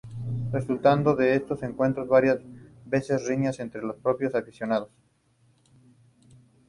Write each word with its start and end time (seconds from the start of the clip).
Resultando 0.51 1.15
de 1.15 1.35
estos 1.35 1.61
encuentros 1.61 2.07
varias 2.07 2.39
veces 2.85 3.27
riñas 3.27 3.59
entre 3.59 3.83
los 3.83 3.97
propios 3.97 4.33
aficionados. 4.33 4.89